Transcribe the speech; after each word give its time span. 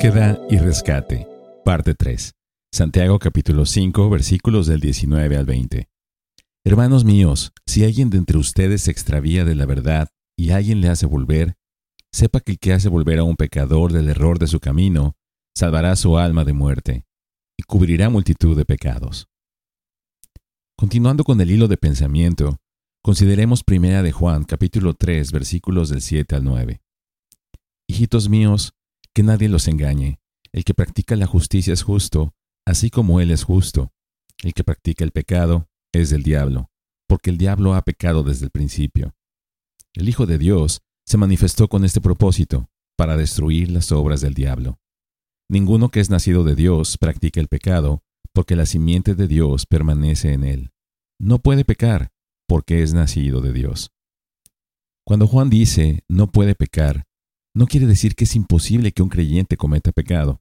Búsqueda 0.00 0.38
y 0.48 0.58
rescate. 0.58 1.26
Parte 1.64 1.92
3. 1.92 2.32
Santiago 2.72 3.18
capítulo 3.18 3.66
5 3.66 4.08
versículos 4.08 4.68
del 4.68 4.78
19 4.78 5.36
al 5.36 5.44
20. 5.44 5.88
Hermanos 6.64 7.04
míos, 7.04 7.50
si 7.66 7.82
alguien 7.82 8.08
de 8.08 8.18
entre 8.18 8.38
ustedes 8.38 8.82
se 8.82 8.92
extravía 8.92 9.44
de 9.44 9.56
la 9.56 9.66
verdad 9.66 10.08
y 10.38 10.50
alguien 10.50 10.80
le 10.80 10.88
hace 10.88 11.06
volver, 11.06 11.56
sepa 12.12 12.38
que 12.38 12.52
el 12.52 12.58
que 12.60 12.72
hace 12.72 12.88
volver 12.88 13.18
a 13.18 13.24
un 13.24 13.34
pecador 13.34 13.92
del 13.92 14.08
error 14.08 14.38
de 14.38 14.46
su 14.46 14.60
camino, 14.60 15.16
salvará 15.56 15.96
su 15.96 16.16
alma 16.16 16.44
de 16.44 16.52
muerte 16.52 17.04
y 17.58 17.64
cubrirá 17.64 18.08
multitud 18.08 18.56
de 18.56 18.64
pecados. 18.64 19.26
Continuando 20.76 21.24
con 21.24 21.40
el 21.40 21.50
hilo 21.50 21.66
de 21.66 21.76
pensamiento, 21.76 22.58
consideremos 23.02 23.64
primera 23.64 24.04
de 24.04 24.12
Juan 24.12 24.44
capítulo 24.44 24.94
3 24.94 25.32
versículos 25.32 25.88
del 25.88 26.02
7 26.02 26.36
al 26.36 26.44
9. 26.44 26.80
Hijitos 27.88 28.28
míos, 28.28 28.74
que 29.18 29.24
nadie 29.24 29.48
los 29.48 29.66
engañe. 29.66 30.20
El 30.52 30.62
que 30.62 30.74
practica 30.74 31.16
la 31.16 31.26
justicia 31.26 31.72
es 31.72 31.82
justo, 31.82 32.36
así 32.64 32.88
como 32.88 33.20
Él 33.20 33.32
es 33.32 33.42
justo. 33.42 33.90
El 34.44 34.54
que 34.54 34.62
practica 34.62 35.02
el 35.02 35.10
pecado 35.10 35.68
es 35.92 36.10
del 36.10 36.22
diablo, 36.22 36.70
porque 37.08 37.30
el 37.30 37.36
diablo 37.36 37.74
ha 37.74 37.82
pecado 37.82 38.22
desde 38.22 38.44
el 38.44 38.52
principio. 38.52 39.16
El 39.92 40.08
Hijo 40.08 40.24
de 40.24 40.38
Dios 40.38 40.82
se 41.04 41.16
manifestó 41.16 41.66
con 41.66 41.84
este 41.84 42.00
propósito, 42.00 42.70
para 42.96 43.16
destruir 43.16 43.72
las 43.72 43.90
obras 43.90 44.20
del 44.20 44.34
diablo. 44.34 44.78
Ninguno 45.50 45.88
que 45.88 45.98
es 45.98 46.10
nacido 46.10 46.44
de 46.44 46.54
Dios 46.54 46.96
practica 46.96 47.40
el 47.40 47.48
pecado, 47.48 48.04
porque 48.32 48.54
la 48.54 48.66
simiente 48.66 49.16
de 49.16 49.26
Dios 49.26 49.66
permanece 49.66 50.32
en 50.32 50.44
él. 50.44 50.70
No 51.18 51.40
puede 51.40 51.64
pecar, 51.64 52.12
porque 52.46 52.84
es 52.84 52.94
nacido 52.94 53.40
de 53.40 53.52
Dios. 53.52 53.90
Cuando 55.04 55.26
Juan 55.26 55.50
dice 55.50 56.04
no 56.06 56.30
puede 56.30 56.54
pecar, 56.54 57.07
no 57.58 57.66
quiere 57.66 57.86
decir 57.86 58.14
que 58.14 58.22
es 58.22 58.36
imposible 58.36 58.92
que 58.92 59.02
un 59.02 59.08
creyente 59.08 59.56
cometa 59.56 59.90
pecado. 59.90 60.40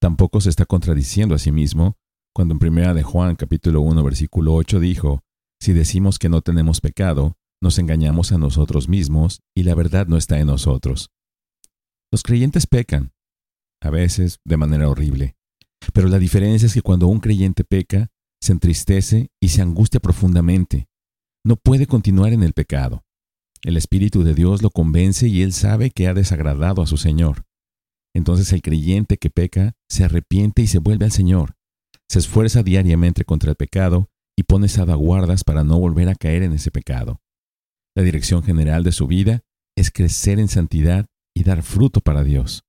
Tampoco 0.00 0.40
se 0.40 0.50
está 0.50 0.66
contradiciendo 0.66 1.36
a 1.36 1.38
sí 1.38 1.52
mismo 1.52 1.96
cuando 2.34 2.52
en 2.52 2.58
primera 2.58 2.94
de 2.94 3.04
Juan 3.04 3.36
capítulo 3.36 3.80
1 3.82 4.02
versículo 4.02 4.52
8 4.54 4.80
dijo, 4.80 5.22
si 5.60 5.72
decimos 5.72 6.18
que 6.18 6.28
no 6.28 6.40
tenemos 6.40 6.80
pecado, 6.80 7.36
nos 7.62 7.78
engañamos 7.78 8.32
a 8.32 8.38
nosotros 8.38 8.88
mismos 8.88 9.40
y 9.54 9.62
la 9.62 9.76
verdad 9.76 10.08
no 10.08 10.16
está 10.16 10.40
en 10.40 10.48
nosotros. 10.48 11.12
Los 12.10 12.24
creyentes 12.24 12.66
pecan, 12.66 13.12
a 13.80 13.90
veces 13.90 14.40
de 14.44 14.56
manera 14.56 14.88
horrible, 14.88 15.36
pero 15.92 16.08
la 16.08 16.18
diferencia 16.18 16.66
es 16.66 16.74
que 16.74 16.82
cuando 16.82 17.06
un 17.06 17.20
creyente 17.20 17.62
peca, 17.62 18.08
se 18.40 18.50
entristece 18.50 19.30
y 19.40 19.50
se 19.50 19.62
angustia 19.62 20.00
profundamente. 20.00 20.88
No 21.44 21.54
puede 21.54 21.86
continuar 21.86 22.32
en 22.32 22.42
el 22.42 22.52
pecado. 22.52 23.04
El 23.64 23.76
Espíritu 23.76 24.24
de 24.24 24.34
Dios 24.34 24.60
lo 24.62 24.70
convence 24.70 25.28
y 25.28 25.42
él 25.42 25.52
sabe 25.52 25.90
que 25.90 26.08
ha 26.08 26.14
desagradado 26.14 26.82
a 26.82 26.86
su 26.86 26.96
Señor. 26.96 27.44
Entonces 28.14 28.52
el 28.52 28.60
creyente 28.60 29.18
que 29.18 29.30
peca 29.30 29.74
se 29.88 30.04
arrepiente 30.04 30.62
y 30.62 30.66
se 30.66 30.78
vuelve 30.78 31.04
al 31.04 31.12
Señor. 31.12 31.54
Se 32.08 32.18
esfuerza 32.18 32.62
diariamente 32.62 33.24
contra 33.24 33.50
el 33.50 33.56
pecado 33.56 34.10
y 34.36 34.42
pone 34.42 34.68
salvaguardas 34.68 35.44
para 35.44 35.62
no 35.62 35.78
volver 35.78 36.08
a 36.08 36.14
caer 36.14 36.42
en 36.42 36.52
ese 36.52 36.70
pecado. 36.70 37.20
La 37.94 38.02
dirección 38.02 38.42
general 38.42 38.82
de 38.82 38.92
su 38.92 39.06
vida 39.06 39.42
es 39.76 39.90
crecer 39.90 40.40
en 40.40 40.48
santidad 40.48 41.06
y 41.34 41.44
dar 41.44 41.62
fruto 41.62 42.00
para 42.00 42.24
Dios. 42.24 42.64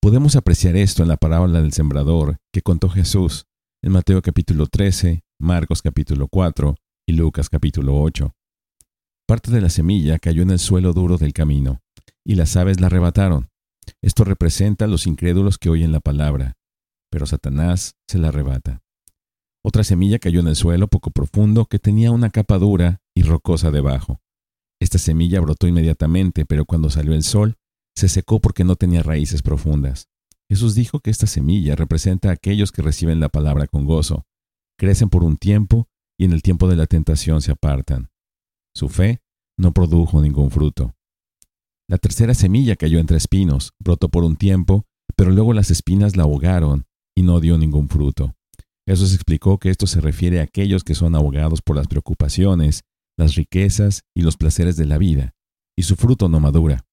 Podemos 0.00 0.36
apreciar 0.36 0.76
esto 0.76 1.02
en 1.02 1.08
la 1.08 1.16
parábola 1.16 1.60
del 1.60 1.72
sembrador 1.72 2.36
que 2.52 2.62
contó 2.62 2.88
Jesús 2.88 3.46
en 3.82 3.92
Mateo 3.92 4.20
capítulo 4.22 4.66
13, 4.66 5.22
Marcos 5.40 5.82
capítulo 5.82 6.28
4 6.28 6.76
y 7.06 7.12
Lucas 7.14 7.48
capítulo 7.48 8.00
8. 8.00 8.32
Parte 9.28 9.50
de 9.50 9.60
la 9.60 9.68
semilla 9.68 10.18
cayó 10.18 10.40
en 10.40 10.48
el 10.48 10.58
suelo 10.58 10.94
duro 10.94 11.18
del 11.18 11.34
camino, 11.34 11.82
y 12.24 12.34
las 12.34 12.56
aves 12.56 12.80
la 12.80 12.86
arrebataron. 12.86 13.50
Esto 14.00 14.24
representa 14.24 14.86
a 14.86 14.88
los 14.88 15.06
incrédulos 15.06 15.58
que 15.58 15.68
oyen 15.68 15.92
la 15.92 16.00
palabra, 16.00 16.56
pero 17.10 17.26
Satanás 17.26 17.96
se 18.08 18.16
la 18.16 18.28
arrebata. 18.28 18.80
Otra 19.62 19.84
semilla 19.84 20.18
cayó 20.18 20.40
en 20.40 20.48
el 20.48 20.56
suelo 20.56 20.88
poco 20.88 21.10
profundo 21.10 21.66
que 21.66 21.78
tenía 21.78 22.10
una 22.10 22.30
capa 22.30 22.56
dura 22.56 23.02
y 23.14 23.22
rocosa 23.22 23.70
debajo. 23.70 24.22
Esta 24.80 24.96
semilla 24.96 25.42
brotó 25.42 25.68
inmediatamente, 25.68 26.46
pero 26.46 26.64
cuando 26.64 26.88
salió 26.88 27.12
el 27.12 27.22
sol, 27.22 27.56
se 27.94 28.08
secó 28.08 28.40
porque 28.40 28.64
no 28.64 28.76
tenía 28.76 29.02
raíces 29.02 29.42
profundas. 29.42 30.08
Jesús 30.48 30.74
dijo 30.74 31.00
que 31.00 31.10
esta 31.10 31.26
semilla 31.26 31.76
representa 31.76 32.30
a 32.30 32.32
aquellos 32.32 32.72
que 32.72 32.80
reciben 32.80 33.20
la 33.20 33.28
palabra 33.28 33.66
con 33.66 33.84
gozo, 33.84 34.24
crecen 34.78 35.10
por 35.10 35.22
un 35.22 35.36
tiempo 35.36 35.86
y 36.18 36.24
en 36.24 36.32
el 36.32 36.40
tiempo 36.40 36.66
de 36.66 36.76
la 36.76 36.86
tentación 36.86 37.42
se 37.42 37.52
apartan. 37.52 38.08
Su 38.74 38.88
fe 38.88 39.20
no 39.58 39.72
produjo 39.72 40.22
ningún 40.22 40.50
fruto. 40.50 40.94
La 41.88 41.98
tercera 41.98 42.34
semilla 42.34 42.76
cayó 42.76 42.98
entre 42.98 43.16
espinos, 43.16 43.72
brotó 43.78 44.08
por 44.08 44.24
un 44.24 44.36
tiempo, 44.36 44.84
pero 45.16 45.30
luego 45.30 45.52
las 45.52 45.70
espinas 45.70 46.16
la 46.16 46.24
ahogaron 46.24 46.84
y 47.16 47.22
no 47.22 47.40
dio 47.40 47.58
ningún 47.58 47.88
fruto. 47.88 48.34
Jesús 48.86 49.14
explicó 49.14 49.58
que 49.58 49.70
esto 49.70 49.86
se 49.86 50.00
refiere 50.00 50.40
a 50.40 50.44
aquellos 50.44 50.84
que 50.84 50.94
son 50.94 51.14
ahogados 51.14 51.60
por 51.62 51.76
las 51.76 51.88
preocupaciones, 51.88 52.84
las 53.18 53.34
riquezas 53.34 54.02
y 54.14 54.22
los 54.22 54.36
placeres 54.36 54.76
de 54.76 54.86
la 54.86 54.98
vida, 54.98 55.34
y 55.76 55.82
su 55.82 55.96
fruto 55.96 56.28
no 56.28 56.40
madura. 56.40 56.84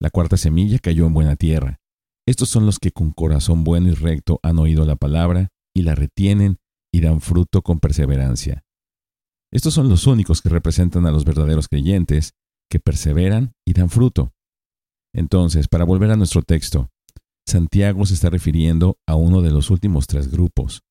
La 0.00 0.10
cuarta 0.10 0.36
semilla 0.36 0.78
cayó 0.78 1.06
en 1.06 1.14
buena 1.14 1.36
tierra. 1.36 1.80
Estos 2.26 2.48
son 2.48 2.64
los 2.64 2.78
que 2.78 2.92
con 2.92 3.10
corazón 3.10 3.64
bueno 3.64 3.88
y 3.88 3.94
recto 3.94 4.38
han 4.42 4.58
oído 4.58 4.84
la 4.86 4.96
palabra 4.96 5.48
y 5.74 5.82
la 5.82 5.94
retienen 5.94 6.58
y 6.92 7.00
dan 7.00 7.20
fruto 7.20 7.62
con 7.62 7.80
perseverancia. 7.80 8.64
Estos 9.52 9.74
son 9.74 9.88
los 9.88 10.06
únicos 10.06 10.42
que 10.42 10.48
representan 10.48 11.06
a 11.06 11.10
los 11.10 11.24
verdaderos 11.24 11.68
creyentes, 11.68 12.34
que 12.70 12.78
perseveran 12.78 13.52
y 13.66 13.72
dan 13.72 13.90
fruto. 13.90 14.32
Entonces, 15.12 15.66
para 15.66 15.84
volver 15.84 16.10
a 16.10 16.16
nuestro 16.16 16.42
texto, 16.42 16.88
Santiago 17.46 18.06
se 18.06 18.14
está 18.14 18.30
refiriendo 18.30 18.98
a 19.08 19.16
uno 19.16 19.42
de 19.42 19.50
los 19.50 19.70
últimos 19.70 20.06
tres 20.06 20.30
grupos. 20.30 20.82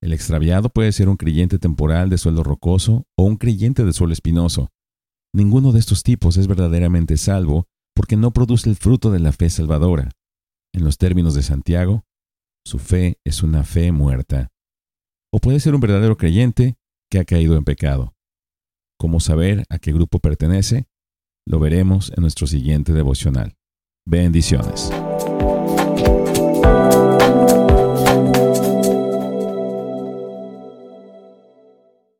El 0.00 0.12
extraviado 0.12 0.68
puede 0.68 0.92
ser 0.92 1.08
un 1.08 1.16
creyente 1.16 1.58
temporal 1.58 2.08
de 2.08 2.18
suelo 2.18 2.44
rocoso 2.44 3.04
o 3.16 3.24
un 3.24 3.36
creyente 3.36 3.84
de 3.84 3.92
suelo 3.92 4.12
espinoso. 4.12 4.70
Ninguno 5.34 5.72
de 5.72 5.80
estos 5.80 6.04
tipos 6.04 6.36
es 6.36 6.46
verdaderamente 6.46 7.16
salvo 7.16 7.66
porque 7.96 8.16
no 8.16 8.32
produce 8.32 8.70
el 8.70 8.76
fruto 8.76 9.10
de 9.10 9.18
la 9.18 9.32
fe 9.32 9.50
salvadora. 9.50 10.10
En 10.72 10.84
los 10.84 10.98
términos 10.98 11.34
de 11.34 11.42
Santiago, 11.42 12.04
su 12.64 12.78
fe 12.78 13.18
es 13.24 13.42
una 13.42 13.64
fe 13.64 13.90
muerta. 13.90 14.52
O 15.32 15.40
puede 15.40 15.58
ser 15.58 15.74
un 15.74 15.80
verdadero 15.80 16.16
creyente 16.16 16.76
que 17.10 17.18
ha 17.18 17.24
caído 17.24 17.56
en 17.56 17.64
pecado. 17.64 18.14
¿Cómo 18.98 19.20
saber 19.20 19.64
a 19.68 19.78
qué 19.78 19.92
grupo 19.92 20.18
pertenece? 20.18 20.86
Lo 21.46 21.60
veremos 21.60 22.12
en 22.16 22.22
nuestro 22.22 22.46
siguiente 22.46 22.92
devocional. 22.92 23.56
Bendiciones. 24.06 24.90